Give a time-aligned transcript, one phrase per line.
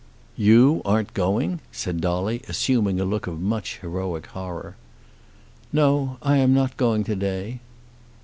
[0.35, 4.75] "You aren't going!" said Dolly, assuming a look of much heroic horror.
[5.71, 7.59] "No; I am not going to day."